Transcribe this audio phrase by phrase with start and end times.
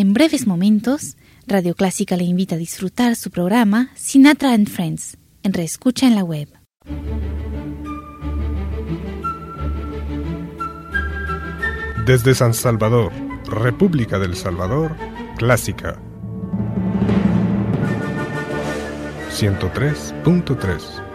[0.00, 1.16] En breves momentos,
[1.48, 6.22] Radio Clásica le invita a disfrutar su programa Sinatra and Friends en Reescucha en la
[6.22, 6.48] web.
[12.06, 13.10] Desde San Salvador,
[13.48, 14.94] República del Salvador,
[15.36, 16.00] Clásica
[19.32, 21.07] 103.3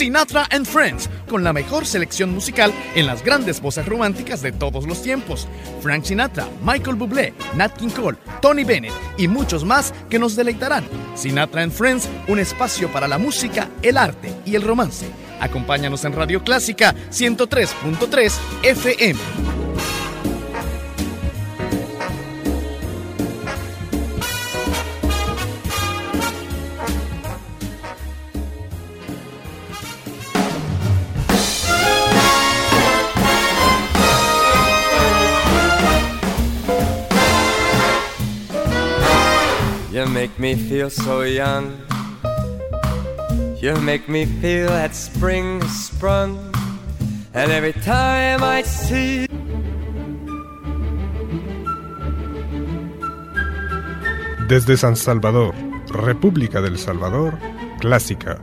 [0.00, 4.86] Sinatra and Friends, con la mejor selección musical en las grandes voces románticas de todos
[4.86, 5.46] los tiempos.
[5.82, 10.84] Frank Sinatra, Michael Bublé, Nat King Cole, Tony Bennett y muchos más que nos deleitarán.
[11.14, 15.04] Sinatra and Friends, un espacio para la música, el arte y el romance.
[15.38, 18.32] Acompáñanos en Radio Clásica 103.3
[18.62, 19.49] FM.
[39.90, 41.76] You make me feel so young.
[43.60, 46.38] You make me feel that spring has sprung.
[47.34, 49.26] And every time I see
[54.48, 55.54] Desde San Salvador,
[55.88, 57.38] República del Salvador,
[57.80, 58.40] Clásica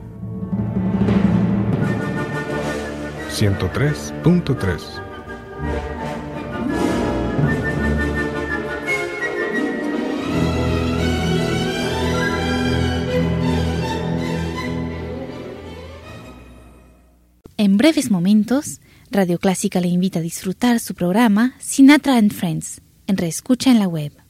[3.30, 5.08] 103.3
[17.60, 23.18] En breves momentos, Radio Clásica le invita a disfrutar su programa Sinatra and Friends en
[23.18, 24.27] Reescucha en la web.